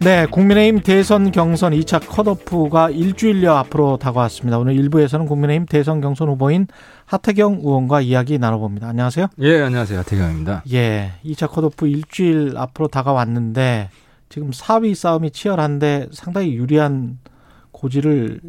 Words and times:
네, 0.00 0.26
국민의힘 0.26 0.82
대선 0.82 1.32
경선 1.32 1.72
2차 1.72 2.06
컷오프가 2.06 2.90
일주일여 2.90 3.54
앞으로 3.54 3.96
다가왔습니다. 3.96 4.58
오늘 4.58 4.74
1부에서는 4.76 5.26
국민의힘 5.26 5.66
대선 5.66 6.00
경선 6.00 6.28
후보인 6.28 6.66
하태경 7.06 7.60
의원과 7.62 8.00
이야기 8.02 8.38
나눠봅니다. 8.38 8.88
안녕하세요. 8.88 9.26
예, 9.40 9.62
안녕하세요. 9.62 9.98
하태경입니다. 10.00 10.62
예, 10.72 11.12
2차 11.24 11.50
컷오프 11.50 11.86
일주일 11.88 12.54
앞으로 12.56 12.88
다가왔는데 12.88 13.90
지금 14.28 14.50
4위 14.50 14.94
싸움이 14.94 15.30
치열한데 15.30 16.08
상당히 16.12 16.54
유리한 16.54 17.18
고지를 17.72 18.40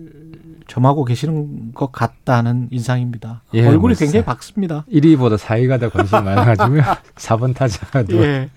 점하고 0.68 1.06
계시는 1.06 1.74
것 1.74 1.92
같다는 1.92 2.68
인상입니다. 2.72 3.44
예, 3.54 3.66
얼굴이 3.66 3.94
뭐 3.94 3.98
굉장히 4.00 4.26
밝습니다. 4.26 4.86
1위보다 4.92 5.38
4위가 5.38 5.80
더 5.80 5.90
관심이 5.90 6.22
많아가지고요. 6.22 6.82
4번 7.16 7.56
타자도. 7.56 8.18
예. 8.24 8.50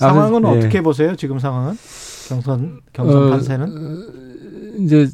상황은 0.00 0.44
예. 0.44 0.48
어떻게 0.48 0.80
보세요? 0.80 1.14
지금 1.14 1.38
상황은 1.38 1.76
경선 2.28 2.80
경선 2.92 3.26
어, 3.26 3.30
판세는 3.30 4.84
이제 4.84 5.08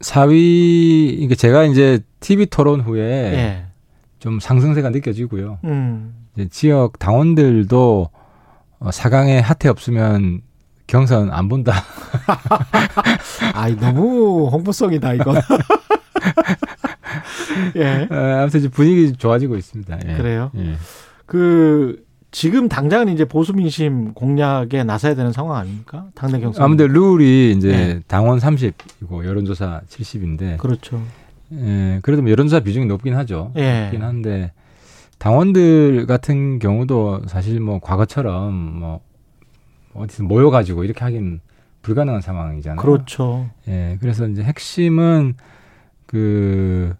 4위, 0.00 0.34
이게 1.18 1.34
제가 1.34 1.64
이제 1.64 2.00
TV 2.20 2.46
토론 2.46 2.80
후에 2.80 3.02
예. 3.02 3.66
좀 4.18 4.40
상승세가 4.40 4.90
느껴지고요. 4.90 5.58
음. 5.64 6.14
이제 6.34 6.48
지역 6.48 6.98
당원들도 6.98 8.10
어, 8.78 8.90
4강에 8.90 9.40
하태 9.40 9.68
없으면 9.68 10.42
경선 10.86 11.32
안 11.32 11.48
본다. 11.48 11.72
아이 13.54 13.76
너무 13.76 14.48
홍보성이다 14.48 15.14
이건. 15.14 15.36
예. 17.76 18.08
어, 18.10 18.40
아무튼 18.42 18.60
이제 18.60 18.68
분위기 18.68 19.12
좋아지고 19.12 19.56
있습니다. 19.56 19.98
예. 20.08 20.16
그래요? 20.16 20.50
예. 20.56 20.76
그 21.24 22.04
지금 22.36 22.68
당장은 22.68 23.08
이제 23.08 23.24
보수 23.24 23.54
민심 23.54 24.12
공략에 24.12 24.84
나서야 24.84 25.14
되는 25.14 25.32
상황 25.32 25.56
아닙니까? 25.56 26.08
당내 26.14 26.38
경선. 26.38 26.62
아무튼 26.62 26.88
룰이 26.88 27.54
이제 27.56 27.70
예. 27.70 28.00
당원 28.06 28.38
30이고 28.40 29.24
여론조사 29.24 29.80
70인데 29.88 30.58
그렇죠. 30.58 31.00
예, 31.52 31.98
그래도 32.02 32.20
뭐 32.20 32.30
여론조사 32.30 32.60
비중이 32.60 32.84
높긴 32.84 33.16
하죠. 33.16 33.52
예. 33.56 33.84
높긴 33.84 34.02
한데 34.02 34.52
당원들 35.16 36.04
같은 36.04 36.58
경우도 36.58 37.22
사실 37.26 37.58
뭐 37.58 37.78
과거처럼 37.80 38.52
뭐 38.80 39.00
어디서 39.94 40.24
모여가지고 40.24 40.84
이렇게 40.84 41.04
하긴 41.04 41.40
불가능한 41.80 42.20
상황이잖아요. 42.20 42.82
그렇죠. 42.82 43.48
예, 43.66 43.96
그래서 43.98 44.28
이제 44.28 44.42
핵심은 44.42 45.36
그 46.04 46.94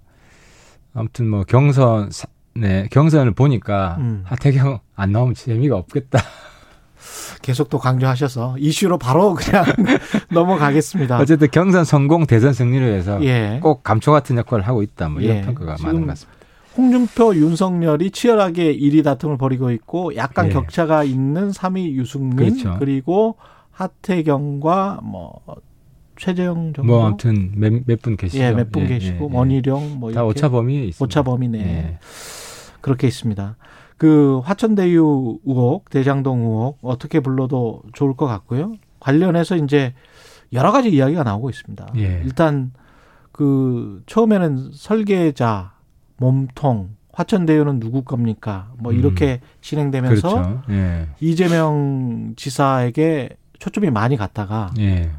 아무튼 0.95 1.29
뭐 1.29 1.45
경선 1.45 2.11
사- 2.11 2.27
네 2.60 2.88
경선을 2.90 3.32
보니까 3.32 3.96
음. 3.98 4.22
하태경 4.24 4.80
안 4.94 5.12
나오면 5.12 5.34
재미가 5.34 5.76
없겠다. 5.76 6.20
계속 7.42 7.68
또 7.70 7.78
강조하셔서 7.78 8.56
이슈로 8.58 8.98
바로 8.98 9.34
그냥 9.34 9.64
넘어가겠습니다. 10.32 11.18
어쨌든 11.18 11.48
경선 11.50 11.84
성공, 11.84 12.27
대선 12.27 12.52
승리를 12.52 12.86
위해서 12.86 13.22
예. 13.24 13.60
꼭 13.62 13.82
감초 13.84 14.10
같은 14.10 14.36
역할을 14.36 14.66
하고 14.66 14.82
있다. 14.82 15.08
뭐 15.08 15.20
이런 15.20 15.36
예. 15.36 15.42
평가가 15.42 15.77
많은 15.82 16.00
것 16.00 16.06
같습니다. 16.08 16.36
홍준표, 16.77 17.34
윤석열이 17.34 18.10
치열하게 18.10 18.77
1위 18.77 19.02
다툼을 19.04 19.38
벌이고 19.38 19.70
있고 19.70 20.14
약간 20.16 20.46
예. 20.46 20.50
격차가 20.50 21.04
있는 21.04 21.50
3위 21.50 21.92
유승민 21.92 22.36
그렇죠. 22.36 22.77
그리고 22.78 23.36
하태경과 23.70 25.00
뭐 25.02 25.40
최재형 26.18 26.72
정도 26.74 26.84
뭐 26.84 27.06
아무튼 27.06 27.52
몇분 27.56 28.16
계시죠. 28.16 28.42
예, 28.42 28.52
몇분 28.52 28.84
예, 28.84 28.88
계시고 28.88 29.27
예, 29.27 29.33
예. 29.33 29.36
원희룡 29.36 30.00
뭐다 30.00 30.20
이렇게 30.20 30.28
오차 30.30 30.48
범위에 30.48 30.84
있습니다. 30.84 31.05
오차 31.05 31.22
범위네. 31.22 31.98
예. 32.86 32.89
그렇게 32.89 33.07
있습니다. 33.07 33.57
그 33.98 34.41
화천대유 34.45 35.39
의혹, 35.45 35.91
대장동 35.91 36.41
의혹 36.41 36.79
어떻게 36.83 37.20
불러도 37.20 37.83
좋을 37.92 38.14
것 38.14 38.27
같고요. 38.27 38.74
관련해서 39.01 39.57
이제 39.57 39.95
여러 40.52 40.70
가지 40.73 40.91
이야기가 40.91 41.25
나오고 41.25 41.51
있습니다. 41.51 41.86
예. 41.96 42.23
일단 42.25 42.73
그 43.33 44.02
처음에는 44.07 44.70
설계자, 44.73 45.73
몸통, 46.19 46.91
화천대유는 47.13 47.80
누구 47.80 48.02
겁니까? 48.02 48.70
뭐 48.79 48.92
음. 48.92 48.98
이렇게 48.98 49.41
진행되면서 49.61 50.29
그렇죠. 50.29 50.63
예. 50.70 51.08
이재명 51.20 52.35
지사에게 52.36 53.30
초점이 53.58 53.91
많이 53.91 54.17
갔다가 54.17 54.70
예. 54.79 55.11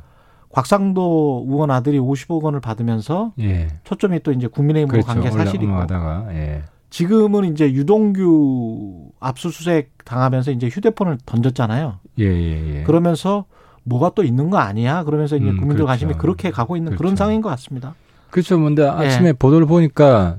곽상도 0.50 1.45
의원 1.47 1.72
아들이 1.72 2.00
50억 2.00 2.41
원을 2.44 2.59
받으면서 2.59 3.33
예. 3.39 3.67
초점이 3.83 4.22
또 4.22 4.31
이제 4.31 4.47
국민의힘으로 4.47 5.03
그렇죠. 5.03 5.07
간게 5.07 5.31
사실이고 5.31 5.72
올라가다가 5.72 6.27
예. 6.33 6.63
지금은 6.89 7.45
이제 7.45 7.71
유동규 7.71 9.11
압수수색 9.19 10.05
당하면서 10.05 10.51
이제 10.51 10.67
휴대폰을 10.67 11.17
던졌잖아요. 11.25 11.99
예, 12.19 12.25
예, 12.25 12.79
예. 12.79 12.83
그러면서 12.83 13.45
뭐가 13.83 14.11
또 14.15 14.23
있는 14.23 14.49
거 14.49 14.57
아니야? 14.57 15.03
그러면서 15.03 15.37
이제 15.37 15.45
음, 15.45 15.57
국민들 15.57 15.85
그렇죠. 15.85 15.87
관심이 15.87 16.13
그렇게 16.13 16.51
가고 16.51 16.75
있는 16.75 16.91
그런 16.91 17.09
그렇죠. 17.09 17.15
상황인 17.17 17.41
것 17.41 17.49
같습니다. 17.49 17.95
그렇죠. 18.29 18.59
근데 18.59 18.83
예. 18.83 18.87
아침에 18.87 19.33
보도를 19.33 19.67
보니까 19.67 20.37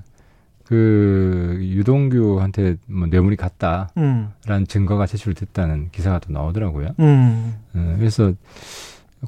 그 0.64 1.56
유동규한테 1.60 2.76
뭐 2.86 3.06
뇌물이 3.06 3.36
갔다라는 3.36 3.88
음, 3.96 4.66
증거가 4.66 5.06
제출됐다는 5.06 5.88
기사가 5.92 6.18
또 6.18 6.30
나오더라고요. 6.32 6.90
음, 7.00 7.54
어, 7.74 7.94
그래서 7.98 8.32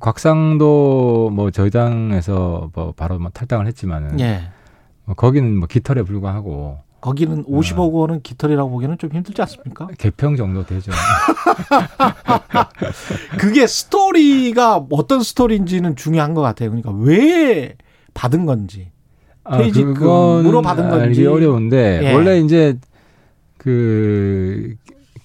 곽상도 0.00 1.30
뭐 1.32 1.50
저희 1.50 1.70
당에서 1.70 2.70
뭐 2.74 2.92
바로 2.94 3.18
뭐 3.18 3.30
탈당을 3.30 3.66
했지만은 3.66 4.20
예. 4.20 4.42
뭐 5.06 5.14
거기는 5.14 5.56
뭐 5.56 5.66
깃털에 5.66 6.02
불과하고 6.02 6.78
거기는 7.00 7.44
50억 7.44 7.92
원은 7.92 8.22
깃털이라고 8.22 8.70
보기에는 8.70 8.98
좀 8.98 9.10
힘들지 9.12 9.40
않습니까? 9.42 9.88
개평 9.98 10.36
정도 10.36 10.64
되죠. 10.66 10.92
그게 13.38 13.66
스토리가 13.66 14.86
어떤 14.90 15.22
스토리인지는 15.22 15.96
중요한 15.96 16.34
것 16.34 16.42
같아요. 16.42 16.70
그러니까 16.70 16.92
왜 16.92 17.76
받은 18.14 18.46
건지. 18.46 18.90
퇴직금으로 19.50 20.42
그건 20.42 20.62
받은 20.62 20.90
건지. 20.90 21.04
알기 21.04 21.26
어려운데 21.26 22.00
예. 22.02 22.12
원래 22.12 22.38
이제 22.38 22.78
그 23.56 24.74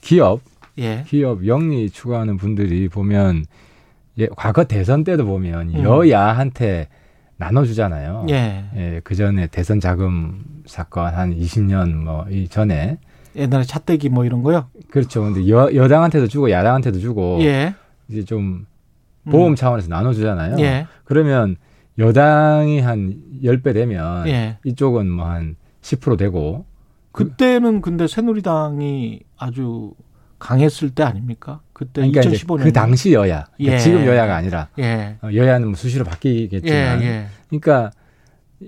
기업 0.01 0.41
예. 0.77 1.03
기업 1.07 1.45
영리 1.45 1.89
추구하는 1.89 2.37
분들이 2.37 2.87
보면 2.87 3.45
예, 4.17 4.27
과거 4.35 4.63
대선 4.63 5.03
때도 5.03 5.25
보면 5.25 5.75
음. 5.75 5.83
여야한테 5.83 6.87
나눠주잖아요. 7.37 8.25
예. 8.29 8.65
예, 8.75 9.01
그 9.03 9.15
전에 9.15 9.47
대선 9.47 9.79
자금 9.79 10.43
사건 10.65 11.13
한 11.13 11.35
20년 11.37 11.93
뭐 11.93 12.25
이 12.29 12.47
전에 12.47 12.97
옛날에 13.35 13.63
차떼기 13.65 14.09
뭐 14.09 14.23
이런 14.25 14.41
거요? 14.43 14.69
그렇죠. 14.89 15.21
근데 15.21 15.49
여, 15.49 15.73
여당한테도 15.75 16.27
주고 16.27 16.49
야당한테도 16.49 16.99
주고 16.99 17.39
예. 17.41 17.75
이제 18.07 18.23
좀 18.23 18.65
음. 19.27 19.31
보험 19.31 19.55
차원에서 19.55 19.89
나눠주잖아요. 19.89 20.57
예. 20.59 20.87
그러면 21.03 21.57
여당이 21.97 22.79
한 22.79 23.21
10배 23.43 23.73
되면 23.73 24.27
예. 24.27 24.57
이쪽은 24.63 25.09
뭐 25.09 25.25
한 25.25 25.55
10% 25.81 26.17
되고 26.17 26.65
그때는 27.11 27.81
근데 27.81 28.07
새누리당이 28.07 29.21
아주 29.37 29.93
강했을 30.39 30.89
때 30.91 31.03
아닙니까? 31.03 31.61
그때 31.75 32.01
그러니까 32.01 32.21
이제 32.21 32.31
2015년 32.31 32.63
그 32.63 32.71
당시 32.73 33.11
여야 33.13 33.45
그러니까 33.57 33.75
예. 33.75 33.79
지금 33.79 34.05
여야가 34.05 34.33
아니라 34.37 34.69
예. 34.79 35.17
어, 35.21 35.27
여야는 35.33 35.67
뭐 35.67 35.75
수시로 35.75 36.05
예, 36.07 36.09
바뀌겠지만 36.09 37.01
예. 37.03 37.27
그러니까 37.49 37.91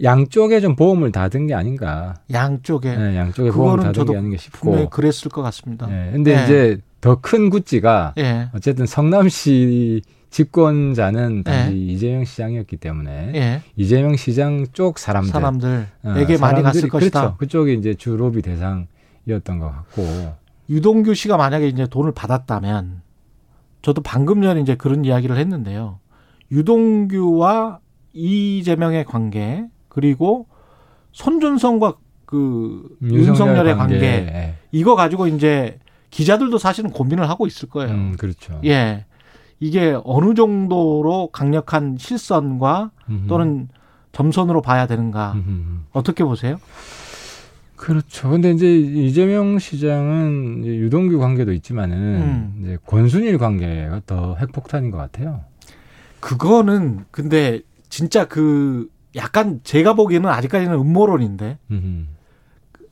양쪽에 0.03 0.59
좀 0.59 0.75
보험을 0.75 1.13
다든게 1.13 1.53
아닌가 1.53 2.16
양쪽에 2.34 2.90
예, 2.90 3.16
양쪽에 3.16 3.50
보험을 3.50 3.78
다든 3.78 3.94
저도 3.94 4.12
게 4.12 4.17
아닌가 4.17 4.38
싶고 4.38 4.59
분명히 4.59 4.90
그랬을 4.90 5.31
것 5.31 5.41
같습니다. 5.41 5.88
예, 5.90 6.12
근데 6.12 6.38
예. 6.38 6.44
이제 6.44 6.78
더 7.00 7.16
큰 7.22 7.50
구찌가 7.50 8.13
예. 8.17 8.49
어쨌든 8.53 8.85
성남시 8.85 10.02
집권자는 10.29 11.43
당시 11.43 11.72
예. 11.72 11.76
이재명 11.78 12.26
시장이었기 12.26 12.76
때문에 12.76 13.31
예. 13.35 13.61
이재명 13.78 14.17
시장 14.17 14.67
쪽 14.73 14.99
사람들 14.99 15.31
사람들에게 15.31 16.35
어, 16.35 16.37
많이 16.41 16.61
갔을 16.61 16.90
것이다. 16.90 17.22
그렇죠. 17.22 17.37
그쪽이 17.37 17.73
이제 17.76 17.93
주 17.93 18.17
로비 18.17 18.41
대상이었던 18.41 19.59
것 19.59 19.72
같고 19.72 20.35
유동규 20.70 21.14
씨가 21.14 21.37
만약에 21.37 21.67
이제 21.67 21.87
돈을 21.87 22.11
받았다면 22.11 23.02
저도 23.82 24.02
방금 24.02 24.41
전에 24.41 24.62
이제 24.62 24.76
그런 24.76 25.06
이야기를 25.06 25.38
했는데요. 25.38 26.00
유동규와 26.52 27.79
이재명의 28.14 29.06
관계 29.06 29.66
그리고 29.88 30.47
손준성과 31.12 31.96
그 32.26 32.97
윤석열의 33.02 33.76
관계, 33.78 34.06
예. 34.06 34.56
이거 34.72 34.96
가지고 34.96 35.28
이제 35.28 35.79
기자들도 36.12 36.58
사실은 36.58 36.90
고민을 36.91 37.29
하고 37.29 37.47
있을 37.47 37.70
거예요. 37.70 37.94
음, 37.94 38.16
그렇죠. 38.18 38.59
예. 38.66 39.06
이게 39.59 39.97
어느 40.03 40.34
정도로 40.34 41.29
강력한 41.32 41.97
실선과 41.97 42.91
음흠. 43.09 43.28
또는 43.28 43.70
점선으로 44.12 44.62
봐야 44.62 44.88
되는가 44.88 45.34
음흠. 45.34 45.79
어떻게 45.94 46.24
보세요? 46.24 46.58
그렇죠. 47.78 48.32
근데 48.32 48.52
이제 48.52 48.76
이재명 48.76 49.59
시장은 49.59 50.64
이제 50.64 50.76
유동규 50.76 51.20
관계도 51.20 51.53
있지만은 51.53 51.97
음. 51.97 52.62
이제 52.62 52.78
권순일 52.85 53.38
관계가 53.38 54.02
더 54.06 54.35
핵폭탄인 54.35 54.91
것 54.91 54.97
같아요. 54.97 55.41
그거는 56.20 57.06
근데 57.12 57.62
진짜 57.88 58.26
그 58.26 58.90
약간 59.16 59.62
제가 59.64 59.94
보기에는 59.94 60.29
아직까지는 60.29 60.76
음모론인데 60.76 61.59
음. 61.72 62.09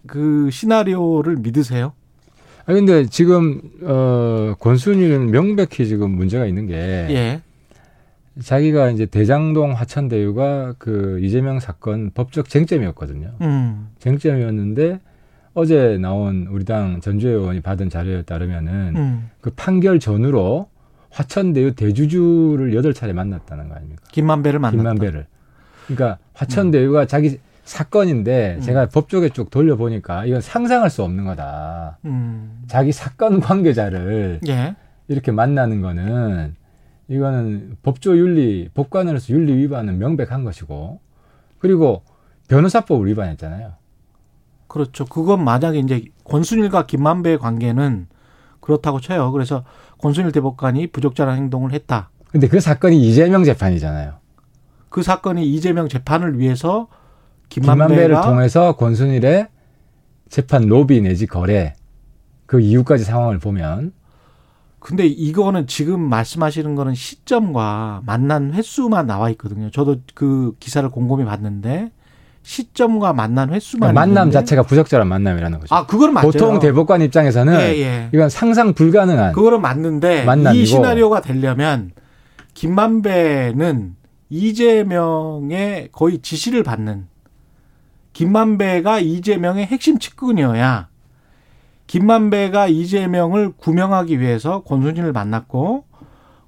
그 0.06 0.50
시나리오를 0.52 1.38
믿으세요? 1.38 1.94
아 2.68 2.74
근데 2.74 3.06
지금 3.08 3.62
어 3.82 4.54
권순일은 4.60 5.32
명백히 5.32 5.88
지금 5.88 6.12
문제가 6.12 6.46
있는 6.46 6.68
게 6.68 6.76
예. 6.76 7.42
자기가 8.42 8.90
이제 8.90 9.06
대장동 9.06 9.74
화천대유가 9.74 10.76
그 10.78 11.20
이재명 11.22 11.60
사건 11.60 12.12
법적 12.14 12.50
쟁점이었거든요. 12.50 13.32
음. 13.42 13.90
쟁점이었는데 14.00 15.00
어제 15.54 15.98
나온 15.98 16.48
우리 16.52 16.66
당 16.66 17.00
전주혜 17.00 17.32
의원이 17.32 17.62
받은 17.62 17.90
자료에 17.90 18.24
따르면은 18.24 18.94
음. 18.96 19.30
그 19.40 19.52
판결 19.56 20.00
전후로 20.00 20.68
화천대유 21.12 21.76
대주주를 21.76 22.76
여덟 22.76 22.94
차례 22.94 23.14
만났다는 23.14 23.70
거 23.70 23.76
아닙니까? 23.76 24.04
김만배를 24.12 24.60
만났다. 24.60 24.78
김만배를. 24.82 25.26
그러니까 25.88 26.18
화천대유가 26.34 27.06
자기 27.06 27.40
사건인데 27.64 28.56
음. 28.58 28.62
제가 28.62 28.90
법조계 28.90 29.30
쪽 29.30 29.50
돌려보니까 29.50 30.26
이건 30.26 30.42
상상할 30.42 30.90
수 30.90 31.04
없는 31.04 31.24
거다. 31.24 32.00
음. 32.04 32.64
자기 32.68 32.92
사건 32.92 33.40
관계자를 33.40 34.42
예. 34.48 34.76
이렇게 35.08 35.32
만나는 35.32 35.82
거는 35.82 36.56
이거는 37.08 37.78
법조 37.84 38.18
윤리, 38.18 38.70
법관으로서 38.74 39.34
윤리 39.34 39.56
위반은 39.58 40.00
명백한 40.00 40.44
것이고 40.44 41.00
그리고 41.60 42.04
변호사법을 42.48 43.08
위반했잖아요. 43.08 43.74
그렇죠. 44.68 45.06
그건 45.06 45.44
만약에 45.44 45.80
이제 45.80 46.06
권순일과 46.24 46.86
김만배의 46.86 47.38
관계는 47.38 48.08
그렇다고 48.60 49.00
쳐요. 49.00 49.32
그래서 49.32 49.64
권순일 50.00 50.32
대법관이 50.32 50.88
부적절한 50.88 51.38
행동을 51.38 51.72
했다. 51.72 52.10
근데 52.32 52.48
그 52.48 52.60
사건이 52.60 53.02
이재명 53.08 53.44
재판이잖아요. 53.44 54.16
그 54.90 55.04
사건이 55.04 55.48
이재명 55.54 55.88
재판을 55.88 56.40
위해서 56.40 56.88
김만배를 57.50 58.22
통해서 58.22 58.76
권순일의 58.76 59.48
재판 60.30 60.64
로비 60.68 61.02
내지 61.02 61.28
거래 61.28 61.76
그 62.46 62.60
이후까지 62.60 63.04
상황을 63.04 63.40
보면 63.40 63.94
근데 64.86 65.08
이거는 65.08 65.66
지금 65.66 66.00
말씀하시는 66.00 66.76
거는 66.76 66.94
시점과 66.94 68.04
만난 68.06 68.54
횟수만 68.54 69.08
나와 69.08 69.32
있거든요. 69.32 69.72
저도 69.72 69.96
그 70.14 70.54
기사를 70.60 70.88
곰곰이 70.92 71.26
봤는데 71.26 71.90
시점과 72.44 73.14
만난 73.14 73.52
횟수만 73.52 73.90
그러니까 73.90 74.00
만남 74.00 74.28
있는데 74.28 74.38
자체가 74.38 74.62
부적절한 74.62 75.08
만남이라는 75.08 75.60
거죠. 75.60 75.74
아 75.74 75.88
그거는 75.88 76.14
맞죠. 76.14 76.28
보통 76.28 76.60
대법관 76.60 77.02
입장에서는 77.02 77.60
예, 77.62 77.82
예. 77.82 78.10
이건 78.14 78.30
상상 78.30 78.76
불가능한 78.76 79.34
그거는 79.34 79.60
맞는데 79.60 80.24
만남이고. 80.24 80.62
이 80.62 80.68
시나리오가 80.68 81.20
되려면 81.20 81.90
김만배는 82.54 83.96
이재명의 84.30 85.90
거의 85.94 86.20
지시를 86.20 86.62
받는 86.62 87.08
김만배가 88.14 89.00
이재명의 89.00 89.66
핵심 89.66 89.98
측근이어야 89.98 90.90
김만배가 91.88 92.68
이재명을 92.68 93.54
구명하기 93.58 94.20
위해서 94.20 94.64
권순일을 94.64 95.14
만났고 95.14 95.86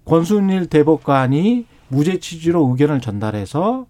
권순일 0.06 0.68
대법관이 0.68 1.66
무죄 1.89 2.19
취지로 2.19 2.68
의견을 2.69 3.01
전달해서 3.01 3.86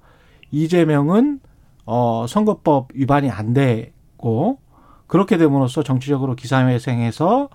이재명은 0.51 1.39
어 1.85 2.25
선거법 2.27 2.89
위반이 2.93 3.29
안 3.29 3.53
되고 3.53 4.59
그렇게 5.07 5.37
됨으로써 5.37 5.83
정치적으로 5.83 6.35
기사회생해서 6.35 7.49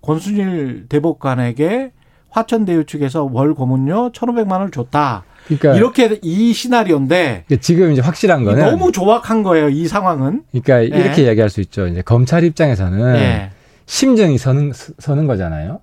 권순일 0.00 0.86
대법관에게 0.88 1.92
화천대유 2.30 2.86
측에서 2.86 3.28
월 3.30 3.54
고문료 3.54 4.10
1,500만 4.10 4.52
원을 4.52 4.70
줬다. 4.70 5.24
그러니까 5.46 5.74
이렇게 5.74 6.18
이 6.22 6.52
시나리오인데 6.52 7.44
지금 7.60 7.92
이제 7.92 8.00
확실한 8.00 8.44
거는 8.44 8.62
너무 8.64 8.90
조악한 8.92 9.42
거예요. 9.42 9.68
이 9.68 9.86
상황은. 9.86 10.44
그러니까 10.52 10.80
이렇게 10.80 11.22
이야기할 11.24 11.50
수 11.50 11.60
있죠. 11.60 11.86
이제 11.86 12.00
검찰 12.02 12.44
입장에서는 12.44 13.16
예. 13.16 13.50
심정이 13.86 14.38
서는 14.38 14.72
서는 14.98 15.26
거잖아요. 15.26 15.80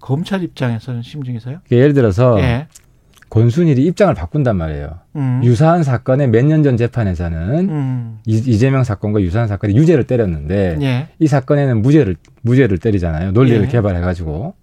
검찰 0.00 0.42
입장에서는 0.42 1.00
심중에서요. 1.02 1.60
그러니까 1.66 1.76
예를 1.76 1.94
들어서 1.94 2.38
예. 2.40 2.66
권순일이 3.30 3.84
입장을 3.86 4.14
바꾼단 4.14 4.56
말이에요. 4.56 4.98
음. 5.16 5.40
유사한 5.42 5.82
사건의 5.82 6.28
몇 6.28 6.44
년 6.44 6.62
전 6.62 6.76
재판에서는 6.76 7.68
음. 7.70 8.18
이- 8.26 8.36
이재명 8.46 8.84
사건과 8.84 9.22
유사한 9.22 9.48
사건에 9.48 9.74
유죄를 9.74 10.04
때렸는데 10.06 10.78
예. 10.82 11.08
이 11.18 11.26
사건에는 11.26 11.80
무죄를 11.82 12.16
무죄를 12.42 12.78
때리잖아요. 12.78 13.32
논리를 13.32 13.60
예. 13.62 13.66
개발해 13.66 14.00
가지고 14.00 14.54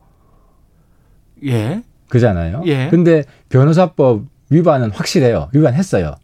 예. 1.45 1.81
그잖아요. 2.11 2.61
예. 2.65 2.87
근데 2.89 3.23
변호사법 3.49 4.23
위반은 4.49 4.91
확실해요. 4.91 5.49
위반했어요. 5.53 6.15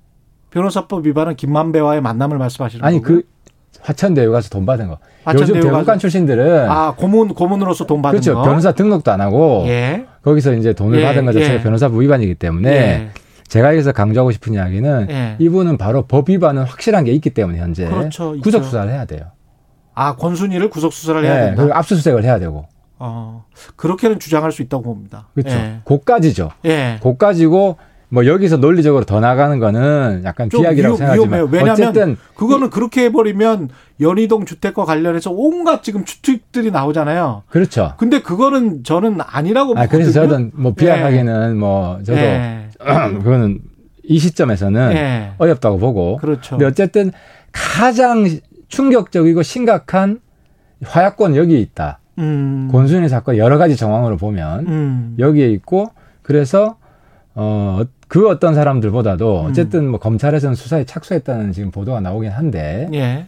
변호사법 0.51 1.05
위반은 1.07 1.35
김만배와의 1.35 2.01
만남을 2.01 2.37
말씀하시는 2.37 2.83
아니 2.85 3.01
거고요. 3.01 3.21
그 3.21 3.27
화천 3.81 4.13
대유 4.13 4.31
가서 4.31 4.49
돈 4.49 4.65
받은 4.65 4.87
거. 4.87 4.97
요즘 5.33 5.55
대법관 5.61 5.97
가서- 5.97 5.99
출신들은 5.99 6.69
아 6.69 6.93
고문 6.95 7.29
고문으로서 7.33 7.85
돈 7.85 8.01
받은 8.01 8.19
그렇죠. 8.19 8.35
거. 8.35 8.43
변호사 8.43 8.71
등록도 8.73 9.11
안 9.11 9.21
하고 9.21 9.63
예. 9.67 10.05
거기서 10.23 10.53
이제 10.55 10.73
돈을 10.73 10.99
예, 10.99 11.05
받은 11.05 11.25
것 11.25 11.31
자체가 11.33 11.55
예. 11.55 11.61
변호사법 11.61 12.01
위반이기 12.01 12.35
때문에 12.35 12.69
예. 12.69 13.09
제가 13.47 13.71
여기서 13.73 13.93
강조하고 13.93 14.31
싶은 14.31 14.53
이야기는 14.55 15.07
예. 15.09 15.35
이분은 15.39 15.77
바로 15.77 16.05
법 16.05 16.29
위반은 16.29 16.63
확실한 16.63 17.05
게 17.05 17.11
있기 17.13 17.29
때문에 17.29 17.59
현재 17.59 17.85
그렇죠. 17.87 18.35
구속 18.41 18.63
수사를 18.65 18.89
해야 18.91 19.05
돼요. 19.05 19.21
아 19.93 20.15
권순일을 20.15 20.69
구속 20.69 20.91
수사를 20.91 21.23
해야 21.23 21.35
예, 21.35 21.45
된다. 21.47 21.61
그리고 21.61 21.75
압수수색을 21.77 22.23
해야 22.23 22.39
되고 22.39 22.65
어 22.99 23.45
그렇게는 23.75 24.19
주장할 24.19 24.51
수 24.51 24.61
있다고 24.61 24.83
봅니다. 24.83 25.27
그렇죠. 25.33 25.55
예. 25.55 25.79
고까지죠. 25.83 26.49
예. 26.65 26.97
고까지고 27.01 27.77
뭐 28.09 28.25
여기서 28.25 28.57
논리적으로 28.57 29.03
더 29.03 29.19
나가는 29.19 29.59
거는 29.59 30.21
약간 30.23 30.49
좀 30.49 30.61
비약이라고 30.61 30.95
위험- 30.95 30.97
생각하지만 30.97 31.27
위험해요. 31.39 31.49
왜냐하면 31.51 31.71
어쨌든 31.89 32.17
그거는 32.35 32.69
그렇게 32.69 33.03
해버리면 33.05 33.69
연희동 33.99 34.45
주택과 34.45 34.85
관련해서 34.85 35.29
온갖 35.31 35.83
지금 35.83 36.05
추측들이 36.05 36.71
나오잖아요. 36.71 37.43
그렇죠. 37.49 37.93
근데 37.97 38.21
그거는 38.21 38.83
저는 38.83 39.17
아니라고 39.21 39.71
아 39.71 39.83
보거든요. 39.83 39.89
그래서 39.89 40.11
저는 40.13 40.51
뭐 40.55 40.73
비약하기는 40.73 41.57
뭐 41.57 41.99
저도 42.05 42.17
예. 42.17 42.69
그거는 42.79 43.59
이 44.03 44.19
시점에서는 44.19 44.91
예. 44.93 45.31
어렵다고 45.37 45.77
보고 45.77 46.15
그렇죠. 46.17 46.51
근데 46.51 46.65
어쨌든 46.65 47.11
가장 47.51 48.25
충격적이고 48.69 49.43
심각한 49.43 50.21
화약권 50.83 51.35
여기에 51.35 51.59
있다. 51.59 51.99
음. 52.17 52.69
권순일 52.71 53.09
사건 53.09 53.37
여러 53.37 53.57
가지 53.57 53.75
정황으로 53.75 54.17
보면 54.17 54.67
음. 54.67 55.15
여기에 55.19 55.49
있고 55.51 55.91
그래서 56.21 56.77
어 57.35 57.83
그 58.07 58.29
어떤 58.29 58.55
사람들보다도 58.55 59.41
음. 59.41 59.45
어쨌든 59.47 59.89
뭐 59.89 59.99
검찰에서는 59.99 60.55
수사에 60.55 60.85
착수했다는 60.85 61.51
지금 61.51 61.71
보도가 61.71 61.99
나오긴 61.99 62.31
한데 62.31 62.89
예. 62.93 63.25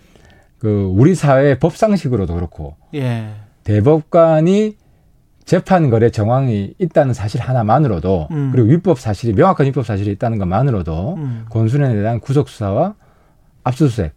그 0.58 0.90
우리 0.96 1.16
사회의 1.16 1.60
법상식으로도 1.60 2.34
그렇고 2.36 2.76
예. 2.96 3.30
대법관이 3.64 4.78
재판 5.44 5.90
거래 5.90 6.12
정황이 6.12 6.76
있다는 6.78 7.14
사실 7.14 7.42
하나만으로도 7.42 8.28
음. 8.32 8.50
그리고 8.54 8.70
위법 8.70 9.00
사실이 9.00 9.34
명확한 9.34 9.66
위법 9.68 9.86
사실이 9.86 10.12
있다는 10.12 10.38
것만으로도 10.38 11.16
음. 11.16 11.46
권순일에 11.50 12.02
대한 12.02 12.20
구속 12.20 12.50
수사와 12.50 12.96
압수수색 13.64 14.14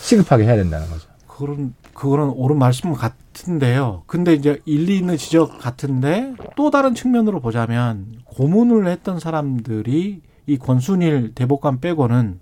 시급하게 0.00 0.44
해야 0.44 0.56
된다는 0.56 0.88
거죠. 0.88 1.08
그런 1.26 1.74
그거는 1.98 2.28
옳은 2.36 2.56
말씀 2.58 2.92
같은데요. 2.92 4.04
근데 4.06 4.32
이제 4.32 4.60
일리 4.66 4.98
있는 4.98 5.16
지적 5.16 5.58
같은데 5.58 6.32
또 6.54 6.70
다른 6.70 6.94
측면으로 6.94 7.40
보자면 7.40 8.06
고문을 8.24 8.86
했던 8.86 9.18
사람들이 9.18 10.20
이 10.46 10.58
권순일 10.58 11.32
대법관 11.34 11.80
빼고는 11.80 12.38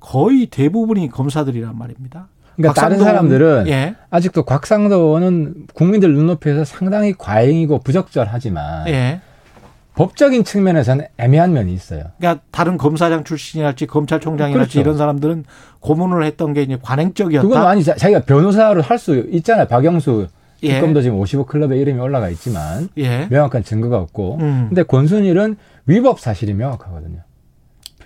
거의 0.00 0.46
대부분이 0.46 1.08
검사들이란 1.08 1.78
말입니다. 1.78 2.26
그러니까 2.56 2.80
다른 2.80 2.96
곽상도 2.96 3.04
사람들은 3.04 3.68
예. 3.68 3.94
아직도 4.10 4.42
곽상도 4.42 4.96
의원은 4.96 5.68
국민들 5.72 6.12
눈높이에서 6.12 6.64
상당히 6.64 7.14
과잉이고 7.16 7.78
부적절하지만 7.78 8.88
예. 8.88 9.20
법적인 9.98 10.44
측면에서는 10.44 11.06
애매한 11.16 11.52
면이 11.52 11.72
있어요. 11.74 12.04
그러니까 12.18 12.44
다른 12.52 12.76
검사장 12.78 13.24
출신이랄지 13.24 13.88
검찰총장이랄지 13.88 14.74
그렇죠. 14.74 14.80
이런 14.80 14.96
사람들은 14.96 15.44
고문을 15.80 16.22
했던 16.24 16.52
게 16.52 16.62
이제 16.62 16.78
관행적이었다. 16.80 17.48
그건 17.48 17.66
아니 17.66 17.82
자- 17.82 17.96
자기가 17.96 18.20
변호사로 18.20 18.80
할 18.82 18.98
수 18.98 19.16
있잖아요. 19.30 19.66
박영수 19.66 20.28
예. 20.62 20.74
특검도 20.74 21.02
지금 21.02 21.18
55 21.18 21.46
클럽에 21.46 21.76
이름이 21.78 21.98
올라가 22.00 22.28
있지만 22.30 22.88
예. 22.96 23.26
명확한 23.28 23.64
증거가 23.64 23.98
없고 23.98 24.38
음. 24.40 24.66
근데 24.68 24.84
권순일은 24.84 25.56
위법 25.86 26.20
사실이 26.20 26.54
명확하거든요. 26.54 27.18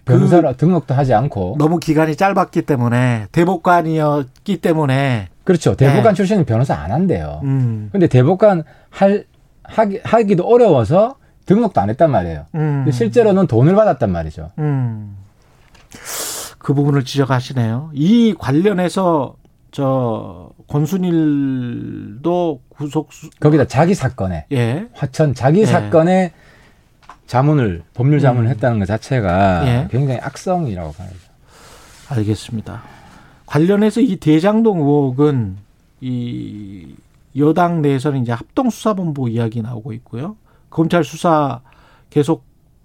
변호사로 0.07 0.57
등록도 0.57 0.95
하지 0.95 1.13
않고 1.15 1.57
너무 1.59 1.79
기간이 1.79 2.17
짧았기 2.17 2.63
때문에 2.63 3.27
대법관이었기 3.33 4.57
때문에 4.63 5.29
그렇죠. 5.45 5.75
대법관 5.77 6.13
네. 6.13 6.15
출신은 6.15 6.45
변호사 6.47 6.75
안 6.75 6.91
한대요. 6.91 7.41
음. 7.45 7.91
근데 7.93 8.07
대법관 8.07 8.65
할 8.91 9.25
하기, 9.65 10.01
하기도 10.03 10.45
어려워서 10.47 11.17
등록도 11.47 11.81
안 11.81 11.91
했단 11.91 12.11
말이에요. 12.11 12.47
음. 12.55 12.91
실제로는 12.91 13.47
돈을 13.47 13.75
받았단 13.75 14.11
말이죠. 14.11 14.51
음. 14.59 15.17
그 16.59 16.75
부분을 16.75 17.05
지적하시네요. 17.05 17.91
이 17.93 18.35
관련해서 18.39 19.35
저 19.73 20.51
권순일도 20.69 22.61
구속 22.69 23.13
수... 23.13 23.31
거기다 23.41 23.67
자기 23.67 23.95
사건에 23.95 24.47
예. 24.53 24.87
화천 24.93 25.35
자기 25.35 25.61
예. 25.63 25.67
사건에 25.67 26.33
자문을 27.27 27.83
법률 27.95 28.21
자문을 28.21 28.49
음. 28.49 28.51
했다는 28.51 28.79
것 28.79 28.87
자체가 28.87 29.67
예. 29.67 29.89
굉장히 29.91 30.21
악성이라고 30.21 30.93
봐야죠. 30.93 31.17
알겠습니다. 32.11 32.83
관련해서 33.47 34.01
이 34.01 34.17
대장동 34.17 34.79
의혹은 34.79 35.57
이 36.01 36.95
여당 37.37 37.81
내에서는 37.83 38.23
이제 38.23 38.33
합동수사본부 38.33 39.31
이야기 39.31 39.63
나오고 39.63 39.93
있고요. 39.95 40.37
검찰 40.73 41.05
수사 41.05 41.61
계속 42.11 42.45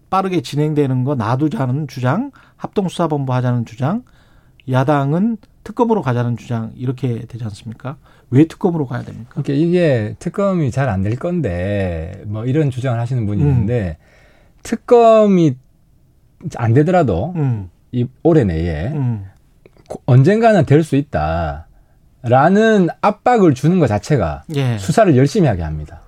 빠르게 0.10 0.42
진행되는 0.42 1.04
거 1.04 1.16
놔두자는 1.16 1.88
주장, 1.88 2.32
합동수사본부 2.58 3.34
하자는 3.34 3.66
주장, 3.66 4.04
야당은 4.70 5.38
특검으로 5.64 6.02
가자는 6.02 6.38
주장 6.38 6.72
이렇게 6.76 7.26
되지 7.26 7.44
않습니까? 7.46 7.98
왜 8.30 8.46
특검으로 8.46 8.86
가야 8.86 9.04
됩니까? 9.04 9.30
그러니까 9.42 9.54
이게 9.54 10.16
특검이 10.20 10.72
잘 10.72 10.88
안 10.90 11.02
될 11.04 11.16
건데 11.18 12.22
뭐 12.26 12.46
이런 12.46 12.70
주장을 12.70 12.98
하시는 13.00 13.26
분이 13.26 13.42
음. 13.42 13.48
있는데 13.50 13.98
특검이 14.64 15.56
안 16.56 16.74
되더라도 16.74 17.34
음, 17.36 17.70
이 17.92 18.08
올해 18.24 18.44
내에 18.44 18.88
음, 18.94 19.26
고- 19.90 20.02
언젠가는 20.06 20.66
될 20.66 20.84
수 20.84 20.96
있다라는 20.96 22.90
압박을 23.02 23.54
주는 23.54 23.80
것 23.80 23.88
자체가 23.88 24.44
예, 24.56 24.78
수사를 24.78 25.16
열심히 25.18 25.48
하게 25.48 25.64
합니다. 25.64 26.02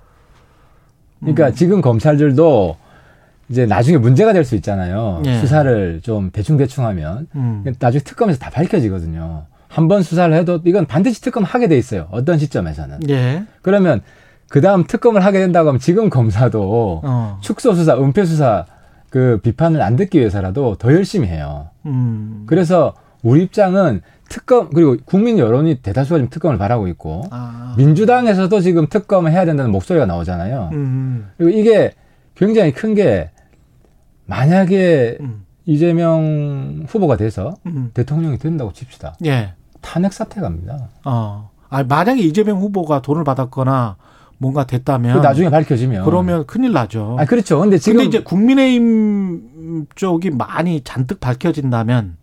그러니까 1.20 1.48
음. 1.48 1.54
지금 1.54 1.80
검찰들도 1.80 2.76
이제 3.48 3.66
나중에 3.66 3.98
문제가 3.98 4.32
될 4.32 4.44
수 4.44 4.54
있잖아요. 4.56 5.22
예. 5.26 5.38
수사를 5.40 6.00
좀 6.02 6.30
대충대충 6.30 6.86
하면 6.86 7.26
음, 7.34 7.64
나중에 7.78 8.02
특검에서 8.02 8.38
다 8.38 8.50
밝혀지거든요. 8.50 9.44
한 9.68 9.86
번 9.88 10.02
수사를 10.02 10.34
해도 10.34 10.60
이건 10.64 10.86
반드시 10.86 11.20
특검 11.20 11.44
하게 11.44 11.68
돼 11.68 11.76
있어요. 11.78 12.08
어떤 12.10 12.38
시점에서는. 12.38 13.08
예, 13.08 13.44
그러면 13.62 14.00
그 14.48 14.60
다음 14.60 14.84
특검을 14.84 15.24
하게 15.24 15.38
된다고 15.40 15.68
하면 15.68 15.78
지금 15.80 16.10
검사도 16.10 17.00
어, 17.04 17.38
축소 17.40 17.74
수사, 17.74 17.96
은폐 17.96 18.24
수사 18.24 18.66
그 19.10 19.38
비판을 19.42 19.80
안 19.82 19.96
듣기 19.96 20.18
위해서라도 20.18 20.76
더 20.76 20.92
열심히 20.92 21.28
해요. 21.28 21.68
음, 21.86 22.44
그래서 22.46 22.94
우리 23.22 23.42
입장은 23.44 24.00
특검 24.30 24.70
그리고 24.70 24.96
국민 25.04 25.38
여론이 25.38 25.82
대다수가 25.82 26.18
지금 26.18 26.30
특검을 26.30 26.56
바라고 26.56 26.86
있고 26.88 27.24
아, 27.32 27.74
민주당에서도 27.76 28.60
지금 28.60 28.86
특검을 28.86 29.32
해야 29.32 29.44
된다는 29.44 29.72
목소리가 29.72 30.06
나오잖아요. 30.06 30.70
음, 30.72 31.30
그리고 31.36 31.58
이게 31.58 31.92
굉장히 32.36 32.72
큰 32.72 32.94
게 32.94 33.30
만약에 34.26 35.18
음, 35.20 35.44
이재명 35.66 36.84
후보가 36.86 37.16
돼서 37.16 37.56
음, 37.66 37.90
대통령이 37.92 38.38
된다고 38.38 38.72
칩시다. 38.72 39.16
예. 39.26 39.54
탄핵 39.80 40.12
사태 40.12 40.40
갑니다. 40.40 40.88
어. 41.04 41.50
아, 41.68 41.82
만약에 41.82 42.20
이재명 42.22 42.58
후보가 42.60 43.02
돈을 43.02 43.24
받았거나 43.24 43.96
뭔가 44.38 44.64
그 44.64 44.68
됐다면 44.70 45.20
나중에 45.20 45.50
밝혀지면 45.50 46.04
그러면 46.04 46.46
큰일 46.46 46.72
나죠. 46.72 47.16
아 47.18 47.24
그렇죠. 47.24 47.58
근데 47.58 47.78
지금 47.78 47.98
근데 47.98 48.08
이제 48.08 48.22
국민의힘 48.24 49.86
쪽이 49.96 50.30
많이 50.30 50.80
잔뜩 50.82 51.20
밝혀진다면 51.20 52.16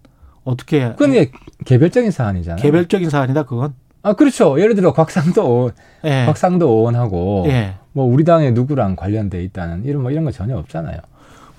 어떻게 0.47 0.89
그건 0.91 1.11
이게 1.11 1.31
개별적인 1.65 2.09
사안이잖아요. 2.11 2.61
개별적인 2.61 3.09
사안이다 3.09 3.43
그건. 3.43 3.73
아 4.01 4.13
그렇죠. 4.13 4.59
예를 4.59 4.75
들어 4.75 4.93
곽상도 4.93 5.71
예. 6.05 6.23
곽상도 6.25 6.69
의원하고 6.69 7.45
예. 7.47 7.75
뭐 7.91 8.05
우리 8.05 8.23
당의 8.23 8.53
누구랑 8.53 8.95
관련돼 8.95 9.43
있다는 9.43 9.83
이런 9.83 10.01
뭐 10.01 10.11
이런 10.11 10.23
거 10.23 10.31
전혀 10.31 10.57
없잖아요. 10.57 10.99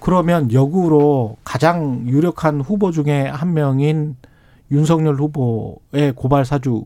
그러면 0.01 0.51
역으로 0.53 1.37
가장 1.45 2.05
유력한 2.07 2.61
후보 2.61 2.91
중에 2.91 3.27
한 3.27 3.53
명인 3.53 4.17
윤석열 4.71 5.17
후보의 5.17 6.13
고발 6.15 6.45
사주 6.45 6.85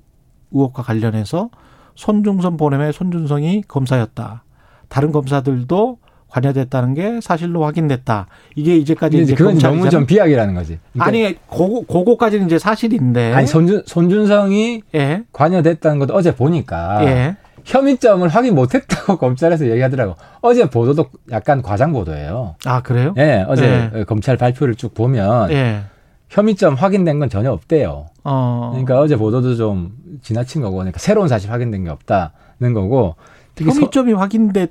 의혹과 0.51 0.83
관련해서 0.83 1.51
손중선 1.95 2.57
보냄의 2.57 2.93
손준성이 2.93 3.63
검사였다. 3.69 4.45
다른 4.89 5.13
검사들도 5.13 5.99
관여됐다는 6.33 6.95
게 6.95 7.21
사실로 7.21 7.63
확인됐다. 7.65 8.27
이게 8.57 8.77
이제까지 8.79 9.19
이제 9.19 9.35
그건 9.35 9.59
너무. 9.59 9.89
좀 9.91 10.07
비약이라는 10.07 10.55
거지. 10.55 10.79
그러니까 10.95 11.07
아니 11.09 11.37
고거 11.47 11.83
고거까지는 11.87 12.47
이제 12.47 12.59
사실인데. 12.59 13.35
아니 13.35 13.47
손준 13.47 13.83
손준성이 13.87 14.83
예. 14.95 15.25
관여됐다는 15.33 15.99
것도 15.99 16.15
어제 16.15 16.35
보니까 16.35 17.05
예. 17.05 17.37
혐의점을 17.65 18.27
확인 18.29 18.55
못했다고 18.55 19.19
검찰에서 19.21 19.67
얘기하더라고. 19.69 20.15
어제 20.41 20.69
보도도 20.71 21.11
약간 21.31 21.61
과장 21.61 21.93
보도예요. 21.93 22.57
아 22.65 22.81
그래요? 22.81 23.15
예, 23.19 23.45
어제 23.47 23.91
네. 23.93 24.05
검찰 24.05 24.39
발표를 24.39 24.75
쭉 24.75 24.95
보면 24.95 25.51
예. 25.53 25.83
혐의점 26.31 26.75
확인된 26.75 27.19
건 27.19 27.29
전혀 27.29 27.53
없대요. 27.53 28.07
어. 28.25 28.71
그러니까 28.73 28.99
어제 29.01 29.17
보도도 29.17 29.55
좀 29.57 29.93
지나친 30.23 30.63
거고, 30.63 30.77
그러니까 30.77 30.99
새로운 30.99 31.29
사실 31.29 31.51
확인된 31.53 31.85
게 31.85 31.91
없다는 31.91 32.73
거고. 32.73 33.17
특히 33.55 33.71
서- 33.71 33.81
혐의점이 33.81 34.15
확인됐. 34.15 34.71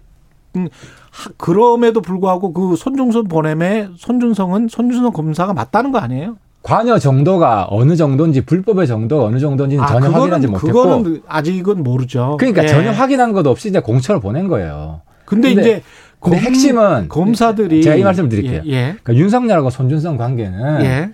그럼에도 1.37 2.01
불구하고 2.01 2.53
그 2.53 2.75
손중선 2.75 3.25
보냄의 3.27 3.89
손준성은 3.97 4.67
손준성 4.69 5.11
검사가 5.11 5.53
맞다는 5.53 5.91
거 5.91 5.99
아니에요? 5.99 6.37
관여 6.63 6.99
정도가 6.99 7.67
어느 7.71 7.95
정도인지 7.95 8.41
불법의 8.45 8.87
정도가 8.87 9.25
어느 9.25 9.39
정도인지는 9.39 9.85
전혀 9.87 10.07
그거는- 10.09 10.13
확인하지 10.13 10.47
못했고. 10.47 10.67
그거는 10.67 11.21
아직은 11.27 11.83
모르죠. 11.83 12.37
그러니까 12.39 12.63
예. 12.63 12.67
전혀 12.67 12.91
확인한 12.91 13.33
것도 13.33 13.49
없이 13.49 13.67
이제 13.69 13.79
공처를 13.79 14.21
보낸 14.21 14.47
거예요. 14.47 15.01
근데, 15.25 15.49
근데- 15.55 15.61
이제 15.61 15.83
근데 16.19 16.37
검- 16.37 16.45
핵심은 16.45 17.07
검사들이 17.09 17.81
제가 17.81 17.95
이 17.95 18.03
말씀을 18.03 18.29
드릴게요. 18.29 18.61
예. 18.67 18.71
예. 18.71 18.81
그러니까 19.03 19.15
윤석열하고 19.15 19.69
손준성 19.71 20.17
관계는 20.17 20.81
예. 20.85 21.09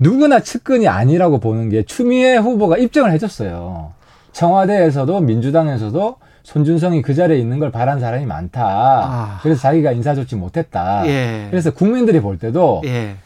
누구나 0.00 0.40
측근이 0.40 0.88
아니라고 0.88 1.38
보는 1.38 1.68
게 1.68 1.84
추미애 1.84 2.36
후보가 2.38 2.76
입증을 2.78 3.12
해줬어요. 3.12 3.92
청와대에서도 4.32 5.20
민주당에서도 5.20 6.16
손준성이 6.42 7.02
그 7.02 7.14
자리에 7.14 7.38
있는 7.38 7.58
걸 7.58 7.70
바란 7.70 8.00
사람이 8.00 8.26
많다. 8.26 8.64
아. 8.64 9.38
그래서 9.42 9.60
자기가 9.60 9.92
인사조치 9.92 10.36
못했다. 10.36 11.06
예. 11.06 11.46
그래서 11.50 11.72
국민들이 11.72 12.20
볼 12.20 12.38
때도 12.38 12.82
예. 12.84 13.16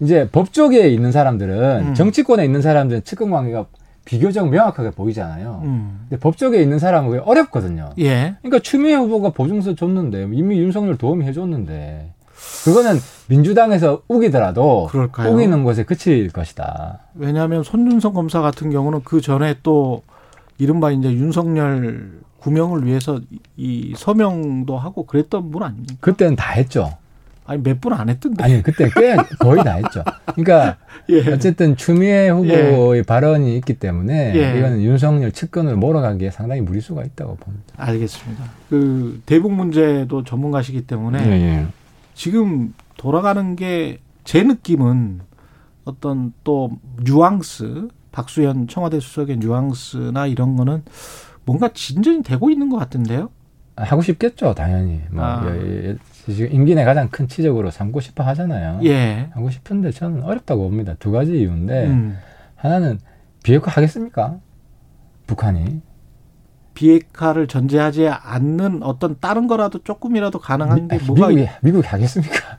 이제 0.00 0.28
법조계에 0.30 0.88
있는 0.88 1.12
사람들은 1.12 1.88
음. 1.88 1.94
정치권에 1.94 2.44
있는 2.44 2.62
사람들은 2.62 3.04
측근 3.04 3.30
관계가 3.30 3.66
비교적 4.04 4.48
명확하게 4.48 4.90
보이잖아요. 4.90 5.60
음. 5.64 6.06
근데 6.08 6.20
법조계에 6.20 6.60
있는 6.60 6.78
사람은 6.78 7.10
그게 7.10 7.22
어렵거든요. 7.24 7.90
예. 8.00 8.34
그러니까 8.42 8.58
추미애 8.60 8.94
후보가 8.94 9.30
보증서 9.30 9.74
줬는데 9.74 10.28
이미 10.32 10.58
윤석열 10.58 10.96
도움이 10.96 11.24
해줬는데 11.26 12.12
그거는 12.64 12.98
민주당에서 13.28 14.02
우기더라도 14.08 14.88
그럴까요? 14.90 15.32
우기는 15.32 15.62
것에 15.62 15.84
그칠 15.84 16.30
것이다. 16.30 17.00
왜냐하면 17.14 17.62
손준성 17.62 18.12
검사 18.14 18.40
같은 18.40 18.70
경우는 18.70 19.02
그 19.04 19.20
전에 19.20 19.54
또 19.62 20.02
이른바 20.58 20.90
이제 20.90 21.12
윤석열 21.12 22.20
구명을 22.42 22.84
위해서 22.84 23.20
이- 23.30 23.38
이 23.56 23.94
서명도 23.96 24.76
하고 24.76 25.06
그랬던 25.06 25.50
분 25.50 25.62
아닙니까? 25.62 25.94
그때는 26.00 26.34
다 26.36 26.52
했죠. 26.52 26.96
아니 27.44 27.60
몇 27.62 27.80
분 27.80 27.92
안 27.92 28.08
했던데. 28.08 28.42
아니 28.44 28.62
그때 28.62 28.88
꽤 28.94 29.16
거의 29.40 29.62
다 29.64 29.72
했죠. 29.74 30.04
그러니까 30.34 30.76
예. 31.10 31.28
어쨌든 31.32 31.76
추미애 31.76 32.28
후보의 32.28 33.02
발언이 33.02 33.56
있기 33.58 33.74
때문에 33.74 34.32
예. 34.36 34.58
이거는 34.58 34.80
윤석열 34.82 35.32
측근을 35.32 35.76
몰아가기에 35.76 36.30
상당히 36.30 36.60
무리수가 36.60 37.02
있다고 37.02 37.36
봅니다. 37.36 37.64
알겠습니다. 37.76 38.44
그 38.70 39.20
대북 39.26 39.52
문제도 39.52 40.22
전문가시기 40.24 40.86
때문에 40.86 41.18
예. 41.26 41.66
지금 42.14 42.74
돌아가는 42.96 43.56
게 43.56 43.98
제 44.24 44.44
느낌은 44.44 45.18
어떤 45.84 46.32
또 46.44 46.70
뉘앙스 47.02 47.88
박수현 48.12 48.68
청와대 48.68 49.00
수석의 49.00 49.38
뉘앙스나 49.38 50.28
이런 50.28 50.54
거는 50.54 50.84
뭔가 51.44 51.68
진전이 51.72 52.22
되고 52.22 52.50
있는 52.50 52.68
것 52.68 52.76
같은데요. 52.78 53.30
하고 53.76 54.02
싶겠죠, 54.02 54.54
당연히. 54.54 55.00
뭐 55.10 55.24
아. 55.24 55.42
예, 55.46 55.88
예. 55.90 55.96
지금 56.26 56.52
임기 56.52 56.74
내 56.74 56.84
가장 56.84 57.08
큰 57.08 57.26
치적으로 57.26 57.70
삼고 57.70 58.00
싶어 58.00 58.22
하잖아요. 58.24 58.80
예. 58.84 59.28
하고 59.32 59.50
싶은데 59.50 59.90
저는 59.90 60.22
어렵다고 60.22 60.62
봅니다. 60.62 60.94
두 60.98 61.10
가지 61.10 61.32
이유인데 61.40 61.86
음. 61.86 62.18
하나는 62.54 62.98
비핵화 63.42 63.70
하겠습니까? 63.72 64.36
북한이 65.26 65.80
비핵화를 66.74 67.48
전제하지 67.48 68.08
않는 68.08 68.82
어떤 68.82 69.16
다른 69.20 69.46
거라도 69.46 69.80
조금이라도 69.82 70.38
가능한 70.38 70.88
게 70.88 70.98
미- 70.98 71.04
뭐가 71.06 71.28
미국이 71.28 71.48
미국이 71.62 71.86
하겠습니까? 71.86 72.58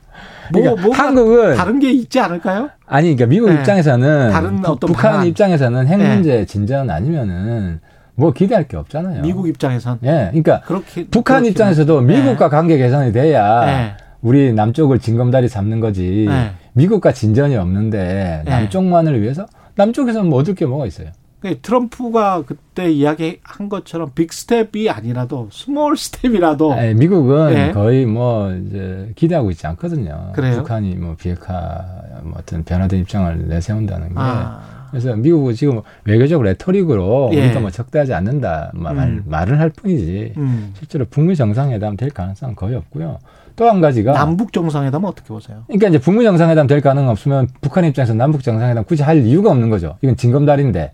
뭐, 0.52 0.62
그러니까 0.62 1.02
한국은 1.04 1.56
다른 1.56 1.78
게 1.80 1.90
있지 1.90 2.20
않을까요? 2.20 2.70
아니 2.86 3.14
그러니까 3.16 3.26
미국 3.26 3.48
네. 3.50 3.58
입장에서는 3.60 4.30
다른 4.30 4.56
북- 4.56 4.68
어떤 4.70 4.88
북한 4.88 5.12
방안. 5.12 5.26
입장에서는 5.26 5.86
핵 5.88 5.96
네. 5.98 6.14
문제 6.14 6.44
진전 6.46 6.90
아니면은 6.90 7.80
뭐 8.16 8.32
기대할 8.32 8.68
게 8.68 8.76
없잖아요. 8.76 9.22
미국 9.22 9.48
입장에선 9.48 9.98
예, 10.04 10.28
그러니까 10.30 10.60
그렇게 10.60 11.06
북한 11.06 11.42
그렇지만. 11.42 11.44
입장에서도 11.46 12.00
네. 12.02 12.20
미국과 12.20 12.48
관계 12.48 12.78
개선이 12.78 13.12
돼야 13.12 13.64
네. 13.64 13.94
우리 14.22 14.52
남쪽을 14.52 15.00
징검다리 15.00 15.48
잡는 15.48 15.80
거지. 15.80 16.26
네. 16.28 16.52
미국과 16.74 17.12
진전이 17.12 17.56
없는데 17.56 18.42
네. 18.44 18.50
남쪽만을 18.50 19.20
위해서 19.20 19.46
남쪽에서는 19.74 20.28
뭐 20.28 20.40
얻을 20.40 20.54
게 20.54 20.66
뭐가 20.66 20.86
있어요? 20.86 21.08
그러니까 21.40 21.60
트럼프가 21.62 22.44
그때 22.46 22.90
이야기한 22.90 23.68
것처럼 23.68 24.12
big 24.14 24.32
step이 24.32 24.88
아니라도 24.88 25.50
small 25.52 25.94
step이라도 25.96 26.72
아니, 26.72 26.94
미국은 26.94 27.52
예. 27.52 27.70
거의 27.72 28.06
뭐 28.06 28.50
이제 28.54 29.12
기대하고 29.14 29.50
있지 29.50 29.66
않거든요. 29.66 30.30
그래요? 30.34 30.56
북한이 30.56 30.94
뭐 30.94 31.16
비핵화 31.18 31.84
뭐 32.22 32.38
어떤 32.38 32.64
변화된 32.64 33.00
입장을 33.00 33.46
내세운다는 33.48 34.08
게. 34.08 34.14
아, 34.16 34.60
그래서 34.94 35.16
미국은 35.16 35.54
지금 35.54 35.80
외교적 36.04 36.40
레토릭으로 36.40 37.30
예. 37.32 37.40
우리도 37.46 37.60
뭐 37.60 37.70
적대하지 37.70 38.14
않는다 38.14 38.70
말, 38.74 38.96
음. 38.96 39.24
말을 39.26 39.58
할 39.58 39.70
뿐이지 39.70 40.34
음. 40.36 40.72
실제로 40.78 41.04
북미 41.10 41.34
정상회담 41.34 41.96
될 41.96 42.10
가능성은 42.10 42.54
거의 42.54 42.76
없고요. 42.76 43.18
또 43.56 43.68
한 43.68 43.80
가지가 43.80 44.12
남북 44.12 44.52
정상회담은 44.52 45.08
어떻게 45.08 45.28
보세요? 45.28 45.64
그러니까 45.66 45.88
이제 45.88 45.98
북미 45.98 46.22
정상회담 46.24 46.68
될 46.68 46.80
가능 46.80 47.08
없으면 47.08 47.48
북한 47.60 47.84
입장에서 47.84 48.14
남북 48.14 48.44
정상회담 48.44 48.84
굳이 48.84 49.02
할 49.02 49.24
이유가 49.24 49.50
없는 49.50 49.68
거죠. 49.68 49.96
이건 50.02 50.16
징검다리인데. 50.16 50.92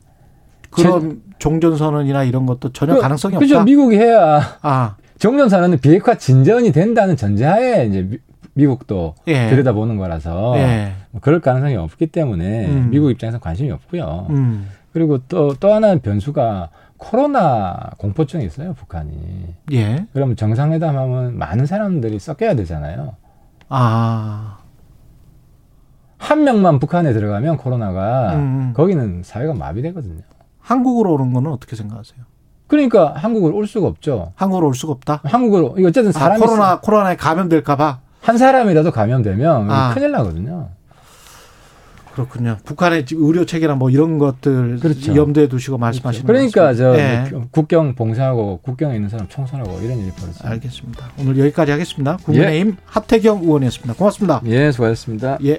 그런 0.71 1.21
종전선언이나 1.39 2.25
이런 2.25 2.47
것도 2.47 2.73
전혀 2.73 2.95
그- 2.95 3.01
가능성이 3.01 3.37
그죠. 3.37 3.57
없다. 3.57 3.65
미국이 3.65 3.97
해야 3.97 4.41
아, 4.63 4.97
정전선언은 5.19 5.79
비핵화 5.81 6.15
진전이 6.17 6.73
된다는 6.73 7.17
전제하에 7.17 7.87
이제 7.87 8.09
미, 8.61 8.67
국도 8.67 9.15
예. 9.27 9.49
들여다보는 9.49 9.97
거라서 9.97 10.55
예. 10.57 10.93
뭐 11.11 11.21
그럴 11.21 11.41
가능성이 11.41 11.77
없기 11.77 12.09
때문에 12.09 12.67
음. 12.67 12.91
미국 12.91 13.11
입장에서 13.11 13.39
관심이 13.39 13.71
없고요. 13.71 14.27
음. 14.31 14.69
그리고 14.93 15.19
또또 15.29 15.73
하나는 15.73 16.01
변수가 16.01 16.69
코로나 16.99 17.91
공포증이 17.97 18.45
있어요, 18.45 18.75
북한이. 18.75 19.55
예. 19.73 20.07
그러면 20.13 20.37
정상회담 20.37 20.97
하면 20.97 21.39
많은 21.39 21.65
사람들이 21.65 22.19
섞여야 22.19 22.55
되잖아요. 22.55 23.15
아. 23.69 24.59
한 26.19 26.45
명만 26.45 26.79
북한에 26.79 27.15
들어가면 27.15 27.57
코로나가 27.57 28.35
음. 28.35 28.73
거기는 28.77 29.23
사회가 29.25 29.55
마비되거든요. 29.55 30.21
한국으로 30.61 31.15
오는 31.15 31.33
거는 31.33 31.51
어떻게 31.51 31.75
생각하세요? 31.77 32.23
그러니까 32.67 33.15
한국을 33.17 33.53
올 33.53 33.67
수가 33.67 33.89
없죠. 33.89 34.33
한국으로 34.37 34.69
올 34.69 34.75
수가 34.75 34.93
없다. 34.93 35.23
한국으로 35.25 35.75
이거 35.79 35.89
어쨌든 35.89 36.11
아, 36.11 36.13
사람이 36.13 36.41
코로나 36.41 36.81
코로나에 36.81 37.17
감염될까봐 37.17 38.01
한 38.31 38.39
사람이라도 38.39 38.93
감염되면 38.93 39.71
아. 39.73 39.93
큰일 39.93 40.13
나거든요. 40.13 40.69
그렇군요. 42.13 42.59
북한의 42.65 43.07
의료 43.11 43.45
체계나 43.45 43.75
뭐 43.75 43.91
이런 43.91 44.19
것들 44.19 44.79
그렇죠. 44.79 45.17
염두에 45.17 45.49
두시고 45.49 45.79
말씀하시는 45.79 46.27
그러니까 46.27 46.69
것저 46.69 46.91
같습니다. 46.91 47.39
예. 47.39 47.43
국경 47.51 47.97
봉쇄하고 47.97 48.61
국경에 48.63 48.95
있는 48.95 49.09
사람 49.09 49.27
총선하고 49.27 49.81
이런 49.83 49.99
일이 49.99 50.13
벌어져요. 50.13 50.49
알겠습니다. 50.49 51.11
오늘 51.19 51.39
여기까지 51.39 51.73
하겠습니다. 51.73 52.19
국민의힘 52.19 52.77
하태경 52.85 53.43
의원이었습니다. 53.43 53.95
고맙습니다. 53.95 54.43
예, 54.47 54.71
수고하셨습니다. 54.71 55.39
예. 55.45 55.59